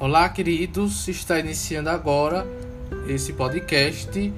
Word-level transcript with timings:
Olá, 0.00 0.26
queridos. 0.30 1.06
Está 1.08 1.38
iniciando 1.38 1.90
agora 1.90 2.46
esse 3.06 3.34
podcast 3.34 4.32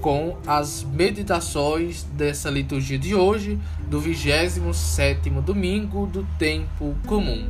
com 0.00 0.36
as 0.44 0.82
meditações 0.82 2.02
dessa 2.02 2.50
liturgia 2.50 2.98
de 2.98 3.14
hoje, 3.14 3.56
do 3.88 4.02
27º 4.02 5.40
domingo 5.40 6.04
do 6.08 6.26
tempo 6.36 6.96
comum. 7.06 7.48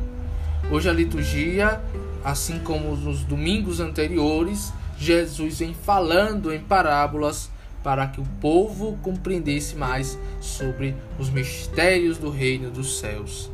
Hoje 0.69 0.87
a 0.91 0.93
liturgia, 0.93 1.81
assim 2.23 2.59
como 2.59 2.95
nos 2.95 3.23
domingos 3.23 3.79
anteriores, 3.79 4.71
Jesus 4.95 5.57
vem 5.57 5.73
falando 5.73 6.53
em 6.53 6.59
parábolas 6.59 7.49
para 7.81 8.05
que 8.05 8.21
o 8.21 8.27
povo 8.39 8.95
compreendesse 9.01 9.75
mais 9.75 10.19
sobre 10.39 10.95
os 11.17 11.31
mistérios 11.31 12.19
do 12.19 12.29
reino 12.29 12.69
dos 12.69 12.99
céus. 12.99 13.49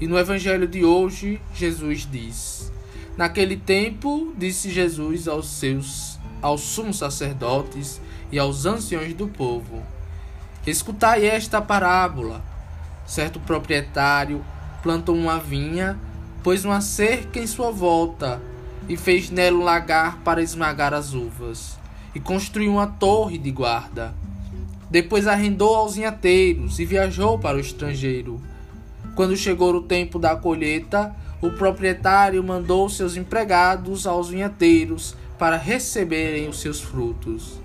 E 0.00 0.08
no 0.08 0.18
evangelho 0.18 0.66
de 0.66 0.84
hoje, 0.84 1.40
Jesus 1.54 2.08
diz: 2.10 2.72
Naquele 3.16 3.56
tempo, 3.56 4.32
disse 4.36 4.70
Jesus 4.70 5.28
aos 5.28 5.46
seus 5.46 6.12
aos 6.42 6.62
sumos 6.62 6.98
sacerdotes 6.98 8.00
e 8.32 8.38
aos 8.38 8.66
anciões 8.66 9.14
do 9.14 9.28
povo: 9.28 9.82
Escutai 10.66 11.24
esta 11.24 11.62
parábola. 11.62 12.42
Certo 13.06 13.40
proprietário 13.40 14.44
plantou 14.82 15.14
uma 15.16 15.38
vinha, 15.38 15.98
pôs 16.42 16.64
uma 16.64 16.80
cerca 16.80 17.38
em 17.38 17.46
sua 17.46 17.70
volta 17.70 18.40
e 18.88 18.96
fez 18.96 19.30
nela 19.30 19.56
um 19.56 19.62
lagar 19.62 20.18
para 20.18 20.42
esmagar 20.42 20.92
as 20.92 21.14
uvas, 21.14 21.78
e 22.14 22.20
construiu 22.20 22.72
uma 22.72 22.86
torre 22.86 23.38
de 23.38 23.50
guarda. 23.50 24.14
Depois 24.90 25.26
arrendou 25.26 25.74
aos 25.74 25.94
vinhateiros 25.94 26.78
e 26.78 26.84
viajou 26.84 27.38
para 27.38 27.56
o 27.56 27.60
estrangeiro. 27.60 28.40
Quando 29.14 29.36
chegou 29.36 29.74
o 29.74 29.82
tempo 29.82 30.18
da 30.18 30.36
colheita, 30.36 31.14
o 31.42 31.50
proprietário 31.50 32.42
mandou 32.42 32.88
seus 32.88 33.16
empregados 33.16 34.06
aos 34.06 34.28
vinhateiros 34.28 35.16
para 35.36 35.56
receberem 35.56 36.48
os 36.48 36.60
seus 36.60 36.80
frutos. 36.80 37.60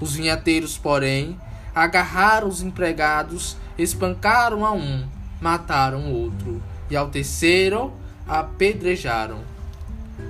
Os 0.00 0.14
vinhateiros, 0.14 0.78
porém, 0.78 1.36
agarraram 1.74 2.46
os 2.46 2.62
empregados, 2.62 3.56
espancaram 3.76 4.64
a 4.64 4.70
um, 4.70 5.04
mataram 5.40 6.04
o 6.04 6.22
outro, 6.22 6.62
e 6.88 6.96
ao 6.96 7.08
terceiro 7.08 7.92
apedrejaram. 8.28 9.40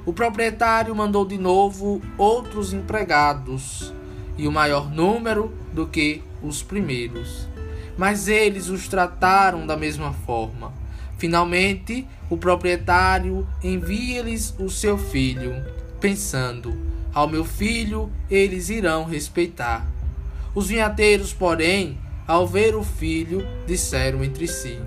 O 0.07 0.15
proprietário 0.15 0.95
mandou 0.97 1.27
de 1.27 1.37
novo 1.37 2.01
outros 2.17 2.73
empregados, 2.73 3.93
e 4.39 4.49
o 4.49 4.53
maior 4.53 4.91
número 4.91 5.55
do 5.71 5.87
que 5.87 6.23
os 6.43 6.63
primeiros. 6.63 7.47
Mas 7.99 8.27
eles 8.27 8.71
os 8.71 8.89
trataram 8.89 9.67
da 9.67 9.77
mesma 9.77 10.15
forma. 10.15 10.80
Finalmente, 11.21 12.09
o 12.31 12.37
proprietário 12.39 13.47
envia-lhes 13.63 14.55
o 14.59 14.71
seu 14.71 14.97
filho, 14.97 15.53
pensando: 16.01 16.75
ao 17.13 17.29
meu 17.29 17.45
filho 17.45 18.11
eles 18.31 18.71
irão 18.71 19.05
respeitar. 19.05 19.87
Os 20.55 20.69
vinhateiros, 20.69 21.35
porém, 21.35 21.99
ao 22.27 22.47
ver 22.47 22.75
o 22.75 22.83
filho, 22.83 23.47
disseram 23.67 24.25
entre 24.25 24.49
si: 24.49 24.81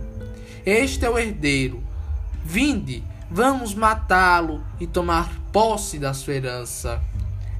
Este 0.65 1.05
é 1.05 1.09
o 1.09 1.19
herdeiro. 1.19 1.83
Vinde, 2.43 3.03
vamos 3.29 3.75
matá-lo 3.75 4.63
e 4.79 4.87
tomar 4.87 5.31
posse 5.51 5.99
da 5.99 6.15
sua 6.15 6.33
herança. 6.33 6.99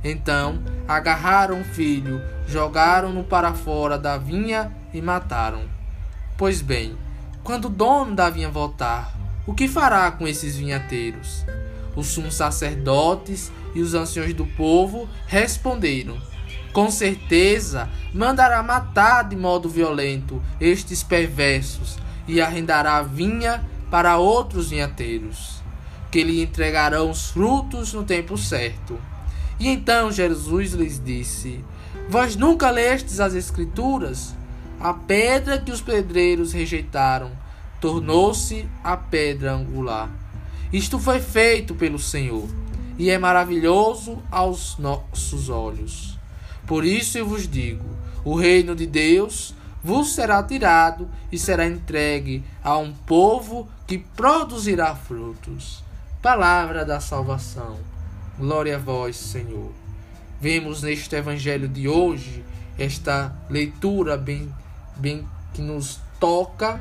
Então 0.04 0.64
agarraram 0.88 1.62
o 1.62 1.64
filho, 1.64 2.20
jogaram-no 2.48 3.24
para 3.24 3.54
fora 3.54 4.00
da 4.00 4.18
vinha 4.18 4.76
e 4.92 5.00
mataram. 5.00 5.62
Pois 6.36 6.60
bem, 6.60 6.98
quando 7.44 7.66
o 7.66 7.70
dono 7.70 8.16
da 8.16 8.30
vinha 8.30 8.50
voltar, 8.50 9.14
o 9.46 9.54
que 9.54 9.68
fará 9.68 10.10
com 10.12 10.26
esses 10.26 10.56
vinhateiros? 10.56 11.46
Os 11.96 12.08
sumos 12.08 12.36
sacerdotes 12.36 13.52
e 13.76 13.82
os 13.82 13.94
anciões 13.94 14.34
do 14.34 14.46
povo 14.46 15.10
responderam: 15.28 16.18
Com 16.72 16.90
certeza 16.90 17.90
mandará 18.14 18.64
matar 18.64 19.24
de 19.28 19.36
modo 19.36 19.68
violento 19.68 20.42
estes 20.60 21.04
perversos 21.04 21.98
e 22.28 22.40
arrendará 22.40 22.98
a 22.98 23.04
vinha 23.04 23.68
para 23.92 24.18
outros 24.18 24.70
vinhateiros, 24.70 25.62
que 26.10 26.24
lhe 26.24 26.42
entregarão 26.42 27.12
os 27.12 27.30
frutos 27.30 27.94
no 27.94 28.04
tempo 28.04 28.38
certo. 28.38 28.98
E 29.60 29.68
então 29.68 30.12
Jesus 30.12 30.72
lhes 30.72 31.04
disse: 31.04 31.64
Vós 32.10 32.36
nunca 32.38 32.72
lestes 32.72 33.20
as 33.20 33.36
Escrituras? 33.36 34.34
A 34.84 34.94
pedra 34.94 35.58
que 35.58 35.72
os 35.72 35.80
pedreiros 35.80 36.52
rejeitaram 36.52 37.32
tornou-se 37.80 38.68
a 38.84 38.98
pedra 38.98 39.54
angular. 39.54 40.10
Isto 40.74 41.00
foi 41.00 41.22
feito 41.22 41.74
pelo 41.74 41.98
Senhor 41.98 42.50
e 42.98 43.10
é 43.10 43.18
maravilhoso 43.18 44.22
aos 44.30 44.78
nossos 44.78 45.48
olhos. 45.48 46.20
Por 46.68 46.84
isso 46.84 47.18
eu 47.18 47.26
vos 47.26 47.48
digo: 47.48 47.86
o 48.26 48.36
reino 48.36 48.76
de 48.76 48.86
Deus 48.86 49.56
vos 49.82 50.14
será 50.14 50.44
tirado 50.44 51.10
e 51.32 51.40
será 51.40 51.66
entregue 51.66 52.44
a 52.62 52.78
um 52.78 52.92
povo 52.92 53.70
que 53.88 53.98
produzirá 53.98 54.94
frutos. 54.94 55.82
Palavra 56.22 56.84
da 56.84 57.00
salvação. 57.00 57.80
Glória 58.38 58.76
a 58.76 58.80
vós, 58.80 59.16
Senhor. 59.16 59.72
Vemos 60.42 60.84
neste 60.84 61.16
evangelho 61.16 61.70
de 61.70 61.88
hoje 61.88 62.44
esta 62.78 63.34
leitura 63.50 64.18
bem 64.18 64.52
bem 64.98 65.28
que 65.54 65.62
nos 65.62 66.00
toca, 66.20 66.80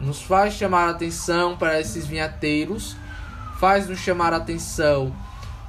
nos 0.00 0.22
faz 0.22 0.54
chamar 0.54 0.88
a 0.88 0.90
atenção 0.90 1.56
para 1.56 1.80
esses 1.80 2.06
vinhateiros, 2.06 2.96
faz 3.58 3.88
nos 3.88 3.98
chamar 3.98 4.32
a 4.32 4.36
atenção 4.36 5.14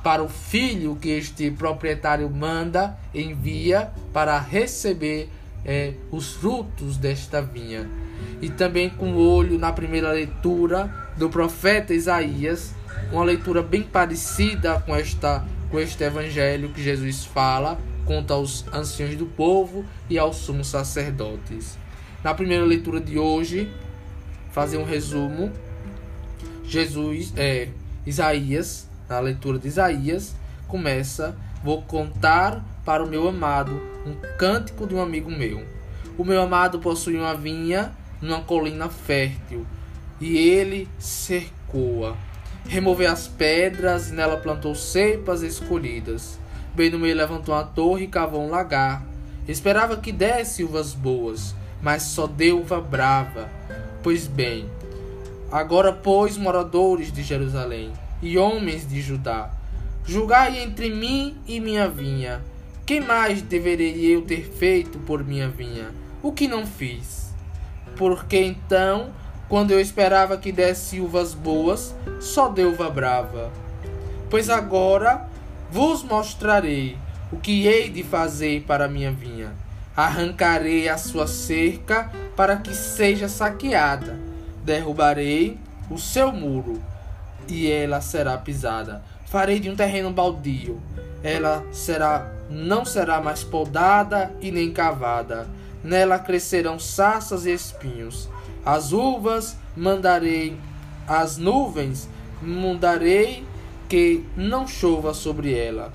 para 0.03 0.23
o 0.23 0.29
filho 0.29 0.95
que 0.95 1.09
este 1.09 1.49
proprietário 1.49 2.29
manda, 2.29 2.97
envia 3.13 3.91
para 4.13 4.37
receber 4.39 5.29
é, 5.65 5.93
os 6.11 6.33
frutos 6.33 6.97
desta 6.97 7.41
vinha. 7.41 7.89
E 8.41 8.49
também 8.49 8.89
com 8.89 9.13
o 9.13 9.17
olho 9.17 9.57
na 9.57 9.73
primeira 9.73 10.11
leitura 10.11 10.93
do 11.17 11.29
profeta 11.29 11.93
Isaías, 11.93 12.73
uma 13.11 13.23
leitura 13.23 13.63
bem 13.63 13.81
parecida 13.81 14.79
com 14.85 14.95
esta 14.95 15.43
com 15.69 15.79
este 15.79 16.03
evangelho 16.03 16.69
que 16.69 16.81
Jesus 16.81 17.25
fala, 17.25 17.77
conta 18.05 18.33
aos 18.33 18.65
anciãos 18.71 19.15
do 19.15 19.25
povo 19.25 19.83
e 20.09 20.17
aos 20.17 20.37
sumos 20.37 20.67
sacerdotes. 20.67 21.77
Na 22.25 22.33
primeira 22.33 22.65
leitura 22.65 22.99
de 22.99 23.19
hoje, 23.19 23.71
fazer 24.51 24.77
um 24.77 24.83
resumo. 24.83 25.51
Jesus, 26.63 27.31
é, 27.37 27.69
Isaías, 28.03 28.89
na 29.07 29.19
leitura 29.19 29.59
de 29.59 29.67
Isaías, 29.67 30.35
começa: 30.67 31.37
Vou 31.63 31.83
contar 31.83 32.65
para 32.83 33.03
o 33.03 33.07
meu 33.07 33.27
amado 33.27 33.79
um 34.07 34.15
cântico 34.39 34.87
de 34.87 34.95
um 34.95 35.03
amigo 35.03 35.29
meu. 35.29 35.63
O 36.17 36.23
meu 36.23 36.41
amado 36.41 36.79
possui 36.79 37.15
uma 37.15 37.35
vinha 37.35 37.91
numa 38.19 38.41
colina 38.41 38.89
fértil, 38.89 39.63
e 40.19 40.35
ele 40.35 40.89
cercou-a. 40.97 42.15
Removeu 42.67 43.11
as 43.11 43.27
pedras 43.27 44.09
e 44.09 44.13
nela 44.15 44.37
plantou 44.37 44.73
cepas 44.73 45.43
escolhidas. 45.43 46.39
Bem 46.73 46.89
no 46.89 46.97
meio 46.97 47.15
levantou 47.15 47.53
uma 47.53 47.63
torre 47.63 48.05
e 48.05 48.07
cavou 48.07 48.43
um 48.43 48.49
lagar. 48.49 49.05
Esperava 49.47 49.97
que 49.97 50.11
desse 50.11 50.63
uvas 50.63 50.95
boas 50.95 51.53
mas 51.85 52.01
só 52.01 52.25
deu 52.25 52.61
uva 52.61 52.81
brava. 52.81 53.47
Pois 54.01 54.25
bem, 54.25 54.67
agora, 55.51 55.93
pois, 55.93 56.35
moradores 56.35 57.11
de 57.11 57.21
Jerusalém 57.21 57.93
e 58.23 58.39
homens 58.39 58.87
de 58.87 58.99
Judá, 59.03 59.51
julgai 60.03 60.63
entre 60.63 60.89
mim 60.89 61.37
e 61.45 61.59
minha 61.59 61.87
vinha. 61.87 62.41
Que 62.87 62.99
mais 62.99 63.43
deveria 63.43 64.15
eu 64.15 64.23
ter 64.23 64.49
feito 64.49 64.97
por 64.97 65.23
minha 65.23 65.47
vinha? 65.47 65.91
O 66.23 66.31
que 66.31 66.47
não 66.47 66.65
fiz? 66.65 67.31
Porque 67.95 68.39
então, 68.39 69.13
quando 69.47 69.69
eu 69.69 69.79
esperava 69.79 70.37
que 70.37 70.51
desse 70.51 70.99
uvas 70.99 71.35
boas, 71.35 71.93
só 72.19 72.49
deu 72.49 72.71
uva 72.71 72.89
brava. 72.89 73.51
Pois 74.27 74.49
agora 74.49 75.29
vos 75.69 76.01
mostrarei 76.01 76.97
o 77.31 77.37
que 77.37 77.67
hei 77.67 77.89
de 77.89 78.03
fazer 78.03 78.63
para 78.63 78.87
minha 78.87 79.11
vinha 79.11 79.64
Arrancarei 79.95 80.89
a 80.89 80.97
sua 80.97 81.27
cerca 81.27 82.11
para 82.35 82.57
que 82.57 82.73
seja 82.73 83.29
saqueada. 83.29 84.19
Derrubarei 84.63 85.57
o 85.89 85.97
seu 85.97 86.31
muro 86.31 86.81
e 87.47 87.71
ela 87.71 88.01
será 88.01 88.37
pisada. 88.37 89.03
Farei 89.25 89.59
de 89.59 89.69
um 89.69 89.75
terreno 89.75 90.11
baldio. 90.11 90.81
Ela 91.23 91.63
será 91.71 92.35
não 92.49 92.85
será 92.85 93.21
mais 93.21 93.43
podada 93.43 94.31
e 94.41 94.51
nem 94.51 94.71
cavada. 94.71 95.47
Nela 95.83 96.19
crescerão 96.19 96.79
sarças 96.79 97.45
e 97.45 97.53
espinhos. 97.53 98.29
As 98.65 98.91
uvas 98.91 99.57
mandarei, 99.75 100.57
as 101.07 101.37
nuvens 101.37 102.09
mandarei 102.41 103.45
que 103.87 104.25
não 104.35 104.67
chova 104.67 105.13
sobre 105.13 105.57
ela. 105.57 105.93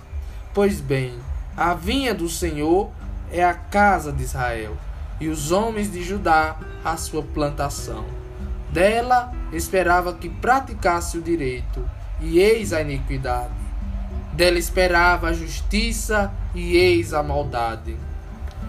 Pois 0.55 0.81
bem, 0.81 1.15
a 1.57 1.75
vinha 1.75 2.15
do 2.15 2.29
Senhor 2.29 2.91
é 3.31 3.45
a 3.45 3.55
casa 3.55 4.13
de 4.13 4.23
Israel, 4.23 4.77
e 5.21 5.29
os 5.29 5.53
homens 5.53 5.93
de 5.93 6.03
Judá 6.03 6.57
a 6.85 6.97
sua 6.97 7.23
plantação. 7.23 8.05
Dela 8.73 9.33
esperava 9.53 10.15
que 10.15 10.29
praticasse 10.29 11.19
o 11.19 11.23
direito, 11.23 11.85
e 12.21 12.39
eis 12.39 12.73
a 12.73 12.81
iniquidade. 12.81 13.55
Dela 14.33 14.59
esperava 14.59 15.29
a 15.29 15.33
justiça 15.33 16.33
e 16.55 16.77
eis 16.77 17.13
a 17.13 17.23
maldade. 17.23 17.97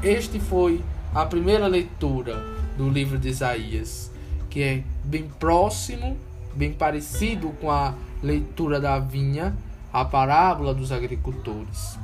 Este 0.02 0.40
foi 0.40 0.84
a 1.13 1.25
primeira 1.25 1.68
leitura 1.68 2.44
do 2.78 2.90
livro 2.90 3.18
de 3.18 3.30
Isaías, 3.30 4.12
que 4.50 4.63
é 4.63 4.84
bem 5.04 5.30
próximo, 5.40 6.18
bem 6.54 6.74
parecido 6.74 7.50
com 7.62 7.69
a 7.69 7.94
leitura 8.22 8.80
da 8.80 9.00
vinha, 9.00 9.56
a 9.94 10.04
parábola 10.04 10.74
dos 10.74 10.92
agricultores. 10.92 11.98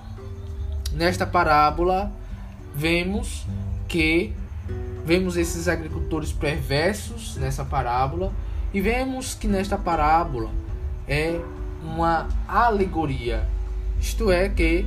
Nesta 0.93 1.25
parábola, 1.25 2.11
vemos 2.77 3.43
que 3.87 4.35
vemos 5.03 5.35
esses 5.35 5.67
agricultores 5.67 6.31
perversos 6.31 7.35
nessa 7.37 7.65
parábola 7.65 8.31
e 8.71 8.79
vemos 8.79 9.33
que 9.33 9.47
nesta 9.47 9.79
parábola 9.79 10.51
é 11.07 11.41
uma 11.81 12.27
alegoria, 12.47 13.47
isto 13.99 14.31
é 14.31 14.47
que 14.47 14.85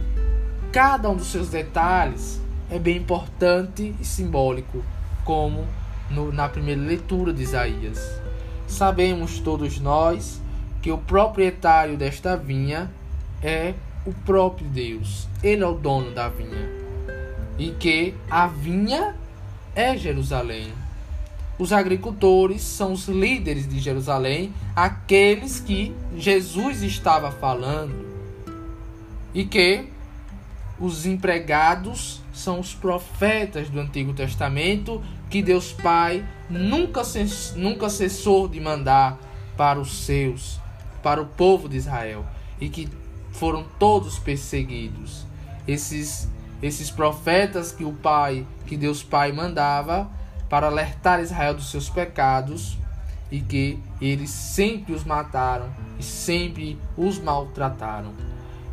cada 0.70 1.10
um 1.10 1.16
dos 1.16 1.32
seus 1.32 1.48
detalhes 1.48 2.40
é 2.70 2.78
bem 2.78 2.98
importante 2.98 3.92
e 4.00 4.04
simbólico, 4.04 4.84
como 5.24 5.66
no, 6.08 6.30
na 6.30 6.48
primeira 6.48 6.80
leitura 6.80 7.32
de 7.32 7.42
Isaías. 7.42 8.20
Sabemos 8.68 9.40
todos 9.40 9.80
nós 9.80 10.40
que 10.80 10.92
o 10.92 10.98
proprietário 10.98 11.96
desta 11.96 12.36
vinha 12.36 12.88
é 13.42 13.74
o 14.06 14.12
próprio 14.12 14.68
Deus, 14.68 15.26
ele 15.42 15.64
é 15.64 15.66
o 15.66 15.74
dono 15.74 16.12
da 16.12 16.28
vinha, 16.28 16.79
e 17.60 17.72
que 17.72 18.14
a 18.30 18.46
vinha 18.46 19.14
é 19.76 19.94
Jerusalém. 19.94 20.72
Os 21.58 21.74
agricultores 21.74 22.62
são 22.62 22.94
os 22.94 23.06
líderes 23.06 23.68
de 23.68 23.78
Jerusalém, 23.78 24.54
aqueles 24.74 25.60
que 25.60 25.94
Jesus 26.16 26.82
estava 26.82 27.30
falando, 27.30 28.08
e 29.34 29.44
que 29.44 29.84
os 30.78 31.04
empregados 31.04 32.22
são 32.32 32.58
os 32.58 32.72
profetas 32.72 33.68
do 33.68 33.78
Antigo 33.78 34.14
Testamento 34.14 35.02
que 35.28 35.42
Deus 35.42 35.70
Pai 35.70 36.24
nunca, 36.48 37.02
nunca 37.56 37.90
cessou 37.90 38.48
de 38.48 38.58
mandar 38.58 39.18
para 39.54 39.78
os 39.78 40.06
seus, 40.06 40.58
para 41.02 41.20
o 41.20 41.26
povo 41.26 41.68
de 41.68 41.76
Israel, 41.76 42.24
e 42.58 42.70
que 42.70 42.88
foram 43.32 43.66
todos 43.78 44.18
perseguidos. 44.18 45.26
Esses 45.68 46.26
esses 46.62 46.90
profetas 46.90 47.72
que 47.72 47.84
o 47.84 47.92
Pai, 47.92 48.46
que 48.66 48.76
Deus 48.76 49.02
Pai 49.02 49.32
mandava 49.32 50.10
para 50.48 50.66
alertar 50.66 51.20
Israel 51.20 51.54
dos 51.54 51.70
seus 51.70 51.88
pecados 51.88 52.76
e 53.30 53.40
que 53.40 53.78
eles 54.00 54.30
sempre 54.30 54.92
os 54.92 55.04
mataram 55.04 55.70
e 55.98 56.02
sempre 56.02 56.78
os 56.96 57.18
maltrataram. 57.18 58.12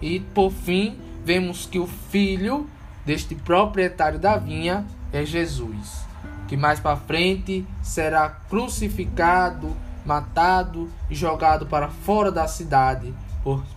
E 0.01 0.19
por 0.19 0.51
fim, 0.51 0.97
vemos 1.23 1.65
que 1.65 1.79
o 1.79 1.87
filho 1.87 2.67
deste 3.05 3.35
proprietário 3.35 4.19
da 4.19 4.37
vinha 4.37 4.85
é 5.13 5.23
Jesus, 5.23 6.01
que 6.47 6.57
mais 6.57 6.79
para 6.79 6.97
frente 6.97 7.65
será 7.81 8.29
crucificado, 8.29 9.75
matado 10.05 10.89
e 11.09 11.15
jogado 11.15 11.65
para 11.67 11.89
fora 11.89 12.31
da 12.31 12.47
cidade, 12.47 13.13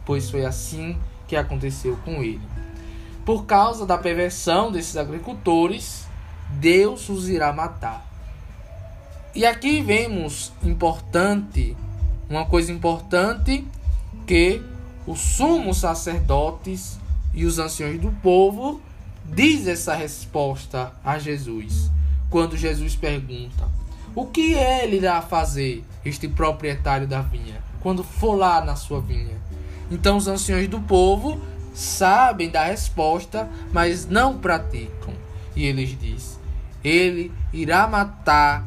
pois 0.04 0.30
foi 0.30 0.44
assim 0.44 0.98
que 1.28 1.36
aconteceu 1.36 1.96
com 2.04 2.22
ele. 2.22 2.40
Por 3.30 3.46
causa 3.46 3.86
da 3.86 3.96
perversão 3.96 4.72
desses 4.72 4.96
agricultores, 4.96 6.04
Deus 6.58 7.08
os 7.08 7.28
irá 7.28 7.52
matar. 7.52 8.04
E 9.32 9.46
aqui 9.46 9.80
vemos 9.80 10.52
importante, 10.64 11.76
uma 12.28 12.44
coisa 12.44 12.72
importante 12.72 13.64
que 14.26 14.60
os 15.06 15.20
sumos 15.20 15.76
sacerdotes 15.76 16.98
e 17.32 17.44
os 17.44 17.60
anciões 17.60 18.00
do 18.00 18.10
povo 18.20 18.80
diz 19.24 19.68
essa 19.68 19.94
resposta 19.94 20.92
a 21.04 21.16
Jesus. 21.16 21.88
Quando 22.28 22.56
Jesus 22.56 22.96
pergunta: 22.96 23.68
"O 24.12 24.26
que 24.26 24.54
ele 24.54 24.96
irá 24.96 25.22
fazer 25.22 25.84
este 26.04 26.26
proprietário 26.26 27.06
da 27.06 27.20
vinha 27.20 27.62
quando 27.80 28.02
for 28.02 28.34
lá 28.34 28.60
na 28.60 28.74
sua 28.74 29.00
vinha?" 29.00 29.38
Então 29.88 30.16
os 30.16 30.26
anciões 30.26 30.66
do 30.66 30.80
povo 30.80 31.40
sabem 31.72 32.50
da 32.50 32.64
resposta, 32.64 33.48
mas 33.72 34.06
não 34.06 34.38
praticam. 34.38 35.14
E 35.54 35.64
eles 35.64 35.98
diz: 35.98 36.38
Ele 36.82 37.32
irá 37.52 37.86
matar 37.86 38.64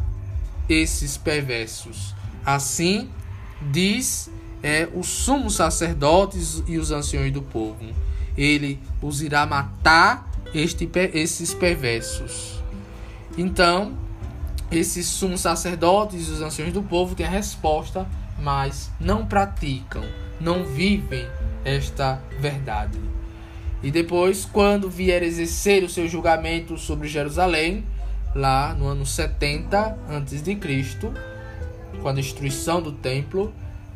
esses 0.68 1.18
perversos. 1.18 2.14
Assim 2.46 3.10
diz 3.72 4.30
é, 4.62 4.88
os 4.94 5.08
sumos 5.08 5.56
sacerdotes 5.56 6.64
e 6.68 6.78
os 6.78 6.92
anciões 6.92 7.32
do 7.32 7.42
povo. 7.42 7.86
Ele 8.38 8.80
os 9.02 9.22
irá 9.22 9.46
matar 9.46 10.30
este, 10.54 10.90
esses 11.14 11.54
perversos. 11.54 12.64
Então, 13.38 13.94
esses 14.72 15.06
sumos 15.08 15.42
sacerdotes 15.42 16.28
e 16.28 16.32
os 16.32 16.42
anciões 16.42 16.74
do 16.74 16.82
povo 16.82 17.16
têm 17.16 17.26
a 17.26 17.30
resposta, 17.30 18.08
mas 18.40 18.90
não 19.00 19.26
praticam, 19.26 20.04
não 20.40 20.66
vivem 20.66 21.28
esta 21.64 22.22
verdade. 22.40 23.00
E 23.82 23.92
depois, 23.92 24.46
quando 24.46 24.90
vier 24.90 25.24
exercer 25.24 25.84
o 25.84 25.90
seu 25.90 26.08
julgamento 26.08 26.78
sobre 26.78 27.08
Jerusalém, 27.08 27.84
lá 28.34 28.74
no 28.74 28.88
ano 28.88 29.06
70 29.06 29.78
a.C., 29.78 30.58
com 32.02 32.08
a 32.08 32.14
destruição 32.14 32.82
do 32.82 32.92
templo, 32.92 33.54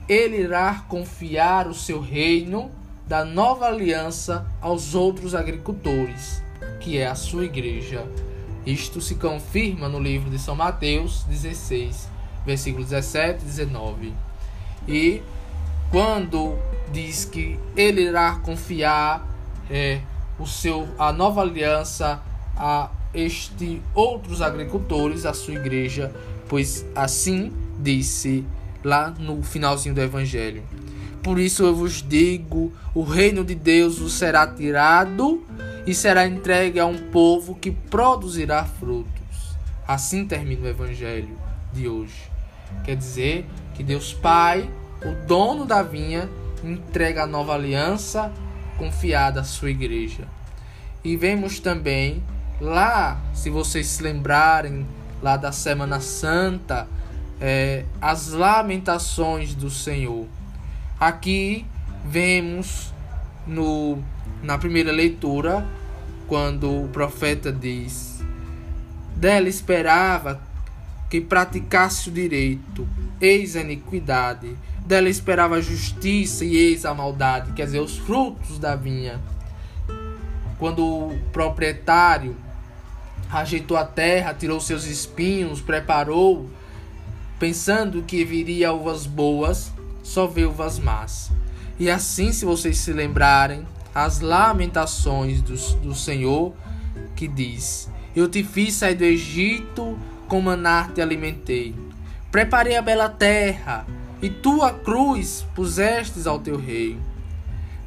ele 0.07 0.37
irá 0.37 0.85
confiar 0.87 1.67
o 1.67 1.73
seu 1.73 1.99
reino 1.99 2.71
da 3.07 3.23
nova 3.23 3.67
aliança 3.67 4.45
aos 4.61 4.93
outros 4.93 5.33
agricultores, 5.33 6.43
que 6.79 6.97
é 6.97 7.07
a 7.07 7.15
sua 7.15 7.45
igreja. 7.45 8.05
Isto 8.65 8.99
se 8.99 9.15
confirma 9.15 9.87
no 9.87 9.99
livro 9.99 10.29
de 10.29 10.37
São 10.37 10.55
Mateus 10.55 11.23
16, 11.23 12.09
versículos 12.45 12.89
17 12.89 13.41
e 13.41 13.45
19. 13.45 14.13
E 14.87 15.21
quando 15.89 16.57
diz 16.91 17.25
que 17.25 17.59
ele 17.75 18.01
irá 18.01 18.35
confiar 18.35 19.27
é, 19.69 19.99
o 20.39 20.45
seu, 20.45 20.87
a 20.97 21.11
nova 21.11 21.41
aliança 21.41 22.21
a 22.55 22.89
este 23.13 23.81
outros 23.93 24.41
agricultores, 24.41 25.25
a 25.25 25.33
sua 25.33 25.55
igreja, 25.55 26.13
pois 26.47 26.85
assim 26.95 27.51
disse 27.79 28.45
lá 28.83 29.13
no 29.17 29.41
finalzinho 29.43 29.95
do 29.95 30.01
evangelho. 30.01 30.63
Por 31.23 31.39
isso 31.39 31.63
eu 31.63 31.75
vos 31.75 32.01
digo: 32.01 32.71
o 32.93 33.03
reino 33.03 33.43
de 33.43 33.55
Deus 33.55 33.99
vos 33.99 34.13
será 34.13 34.47
tirado 34.47 35.43
e 35.85 35.93
será 35.93 36.27
entregue 36.27 36.79
a 36.79 36.85
um 36.85 36.97
povo 37.09 37.55
que 37.55 37.71
produzirá 37.71 38.63
frutos. 38.63 39.11
Assim 39.87 40.25
termina 40.25 40.63
o 40.63 40.67
evangelho 40.67 41.37
de 41.73 41.87
hoje. 41.87 42.31
Quer 42.83 42.95
dizer 42.95 43.45
que 43.73 43.83
Deus 43.83 44.13
Pai, 44.13 44.69
o 45.01 45.27
dono 45.27 45.65
da 45.65 45.81
vinha, 45.81 46.29
entrega 46.63 47.23
a 47.23 47.27
nova 47.27 47.53
aliança 47.53 48.31
confiada 48.77 49.41
à 49.41 49.43
sua 49.43 49.69
igreja. 49.69 50.27
E 51.03 51.15
vemos 51.15 51.59
também 51.59 52.23
lá, 52.59 53.19
se 53.33 53.49
vocês 53.49 53.87
se 53.87 54.03
lembrarem, 54.03 54.85
lá 55.21 55.37
da 55.37 55.51
Semana 55.51 55.99
Santa, 55.99 56.87
é, 57.39 57.85
as 58.01 58.29
lamentações 58.29 59.53
do 59.53 59.69
Senhor. 59.69 60.25
Aqui 60.99 61.65
vemos 62.05 62.93
no, 63.45 63.99
na 64.41 64.57
primeira 64.57 64.91
leitura, 64.91 65.65
quando 66.27 66.83
o 66.83 66.87
profeta 66.89 67.51
diz: 67.51 68.23
Dela 69.15 69.47
esperava 69.47 70.41
que 71.09 71.21
praticasse 71.21 72.09
o 72.09 72.11
direito, 72.11 72.87
eis 73.21 73.55
a 73.55 73.61
iniquidade, 73.61 74.55
dela 74.87 75.09
esperava 75.09 75.55
a 75.55 75.61
justiça 75.61 76.45
e 76.45 76.55
eis 76.55 76.85
a 76.85 76.93
maldade, 76.93 77.51
quer 77.51 77.65
dizer, 77.65 77.81
os 77.81 77.97
frutos 77.97 78.57
da 78.57 78.73
vinha. 78.73 79.19
Quando 80.57 80.83
o 80.83 81.19
proprietário 81.33 82.35
ajeitou 83.29 83.75
a 83.75 83.83
terra, 83.83 84.33
tirou 84.33 84.61
seus 84.61 84.85
espinhos, 84.85 85.59
preparou, 85.59 86.49
pensando 87.37 88.01
que 88.01 88.23
viria 88.23 88.71
uvas 88.71 89.05
boas, 89.05 89.73
só 90.01 90.25
veio 90.25 90.49
uvas 90.49 90.79
más. 90.79 91.31
E 91.77 91.89
assim, 91.91 92.31
se 92.31 92.45
vocês 92.45 92.77
se 92.77 92.93
lembrarem, 92.93 93.67
as 93.93 94.21
lamentações 94.21 95.41
do, 95.41 95.55
do 95.79 95.93
Senhor, 95.93 96.53
que 97.13 97.27
diz: 97.27 97.89
Eu 98.15 98.29
te 98.29 98.41
fiz 98.41 98.75
sair 98.75 98.95
do 98.95 99.03
Egito, 99.03 99.99
com 100.29 100.39
manar 100.39 100.93
te 100.93 101.01
alimentei. 101.01 101.75
Preparei 102.31 102.77
a 102.77 102.81
bela 102.81 103.09
terra, 103.09 103.85
e 104.21 104.29
tua 104.29 104.71
cruz 104.71 105.45
pusestes 105.53 106.25
ao 106.25 106.39
teu 106.39 106.57
rei. 106.57 106.97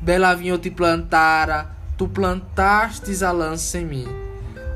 Bela 0.01 0.35
vinha 0.35 0.53
eu 0.53 0.59
te 0.59 0.71
plantara, 0.71 1.71
tu 1.97 2.09
plantastes 2.09 3.23
a 3.23 3.33
lança 3.33 3.79
em 3.79 3.85
mim. 3.85 4.09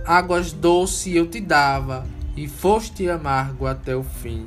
Águas 0.07 0.53
doces 0.53 1.15
eu 1.15 1.27
te 1.27 1.41
dava, 1.41 2.07
e 2.37 2.49
foste 2.49 3.09
amargo 3.09 3.67
até 3.67 3.95
o 3.97 4.03
fim. 4.03 4.47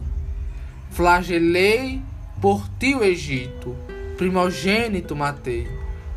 Flagelei 0.91 2.01
por 2.41 2.67
ti 2.79 2.93
o 2.93 3.03
Egito, 3.03 3.75
primogênito 4.17 5.15
matei. 5.15 5.67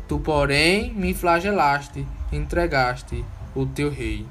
Tu, 0.07 0.19
porém, 0.19 0.93
me 0.93 1.13
flagelaste, 1.13 2.05
entregaste 2.31 3.23
o 3.55 3.65
teu 3.65 3.89
rei. 3.89 4.25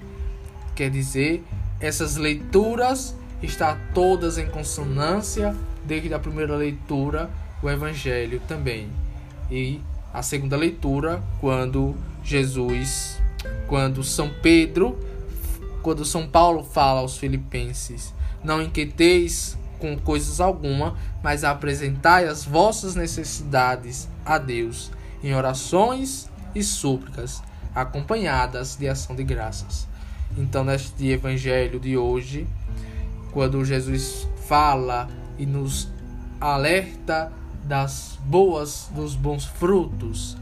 Quer 0.75 0.91
dizer, 0.91 1.43
essas 1.81 2.17
leituras 2.17 3.17
estão 3.43 3.77
todas 3.95 4.39
em 4.39 4.47
consonância 4.47 5.57
desde 5.85 6.13
a 6.15 6.19
primeira 6.19 6.57
leitura, 6.57 7.31
o 7.63 7.69
evangelho 7.69 8.41
também. 8.47 8.89
E 9.51 9.81
a 10.13 10.23
segunda 10.23 10.57
leitura, 10.57 11.23
quando 11.41 11.95
Jesus, 12.23 13.21
quando 13.67 14.03
São 14.03 14.31
Pedro, 14.43 14.99
quando 15.83 16.05
São 16.05 16.27
Paulo 16.27 16.63
fala 16.63 17.01
aos 17.01 17.17
filipenses: 17.17 18.15
Não 18.43 18.63
inquieteis 18.63 19.57
com 19.79 19.97
coisas 19.97 20.41
alguma, 20.41 20.97
mas 21.23 21.43
apresentai 21.43 22.27
as 22.27 22.45
vossas 22.45 22.95
necessidades 22.95 24.09
a 24.25 24.39
Deus 24.39 24.91
em 25.23 25.35
orações 25.35 26.29
e 26.55 26.63
súplicas, 26.63 27.43
acompanhadas 27.75 28.77
de 28.77 28.89
ação 28.89 29.15
de 29.15 29.25
graças. 29.25 29.87
Então, 30.37 30.65
neste 30.65 31.09
evangelho 31.09 31.81
de 31.81 31.97
hoje, 31.97 32.47
quando 33.33 33.65
Jesus 33.65 34.29
fala 34.47 35.09
e 35.41 35.47
nos 35.47 35.89
alerta 36.39 37.33
das 37.65 38.19
boas, 38.25 38.91
dos 38.95 39.17
bons 39.17 39.47
frutos, 39.47 40.37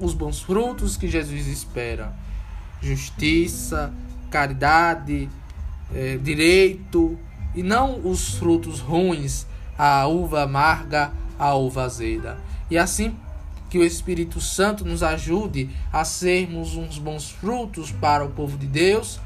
os 0.00 0.12
bons 0.12 0.40
frutos 0.40 0.96
que 0.96 1.08
Jesus 1.08 1.46
espera: 1.46 2.12
justiça, 2.82 3.92
caridade, 4.28 5.30
é, 5.94 6.18
direito, 6.18 7.16
e 7.54 7.62
não 7.62 8.00
os 8.04 8.34
frutos 8.34 8.80
ruins, 8.80 9.46
a 9.78 10.06
uva 10.08 10.42
amarga, 10.42 11.12
a 11.38 11.54
uva 11.54 11.84
azeda. 11.84 12.38
E 12.68 12.76
assim 12.76 13.14
que 13.70 13.78
o 13.78 13.84
Espírito 13.84 14.40
Santo 14.40 14.84
nos 14.84 15.02
ajude 15.02 15.70
a 15.92 16.04
sermos 16.04 16.74
uns 16.74 16.98
bons 16.98 17.30
frutos 17.30 17.92
para 17.92 18.24
o 18.24 18.30
povo 18.30 18.58
de 18.58 18.66
Deus, 18.66 19.20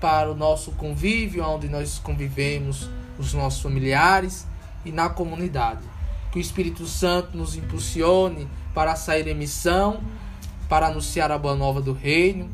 para 0.00 0.30
o 0.30 0.36
nosso 0.36 0.70
convívio, 0.72 1.44
onde 1.44 1.68
nós 1.68 1.98
convivemos, 1.98 2.88
os 3.20 3.34
nossos 3.34 3.60
familiares 3.60 4.46
e 4.84 4.90
na 4.90 5.08
comunidade. 5.08 5.82
Que 6.32 6.38
o 6.38 6.40
Espírito 6.40 6.86
Santo 6.86 7.36
nos 7.36 7.56
impulsione 7.56 8.48
para 8.74 8.96
sair 8.96 9.26
em 9.28 9.34
missão, 9.34 10.00
para 10.68 10.86
anunciar 10.86 11.30
a 11.30 11.38
boa 11.38 11.54
nova 11.54 11.80
do 11.80 11.92
reino 11.92 12.48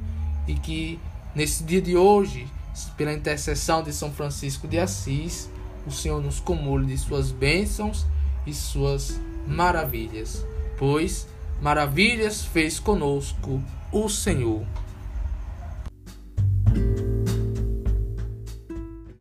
e 0.46 0.54
que 0.54 0.98
nesse 1.34 1.62
dia 1.64 1.80
de 1.80 1.96
hoje, 1.96 2.48
pela 2.96 3.12
intercessão 3.12 3.82
de 3.82 3.92
São 3.92 4.10
Francisco 4.10 4.66
de 4.66 4.78
Assis, 4.78 5.50
o 5.86 5.90
Senhor 5.90 6.22
nos 6.22 6.40
comule 6.40 6.86
de 6.86 6.98
suas 6.98 7.30
bênçãos 7.30 8.06
e 8.46 8.54
suas 8.54 9.20
maravilhas, 9.46 10.44
pois 10.78 11.28
maravilhas 11.60 12.44
fez 12.44 12.78
conosco 12.78 13.62
o 13.92 14.08
Senhor. 14.08 14.64